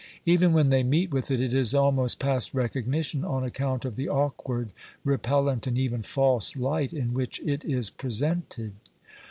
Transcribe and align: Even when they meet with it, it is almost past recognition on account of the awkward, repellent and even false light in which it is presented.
Even 0.25 0.51
when 0.51 0.71
they 0.71 0.81
meet 0.81 1.11
with 1.11 1.29
it, 1.29 1.39
it 1.39 1.53
is 1.53 1.75
almost 1.75 2.17
past 2.17 2.55
recognition 2.55 3.23
on 3.23 3.43
account 3.43 3.85
of 3.85 3.95
the 3.95 4.09
awkward, 4.09 4.71
repellent 5.05 5.67
and 5.67 5.77
even 5.77 6.01
false 6.01 6.55
light 6.55 6.91
in 6.91 7.13
which 7.13 7.39
it 7.41 7.63
is 7.63 7.91
presented. 7.91 8.73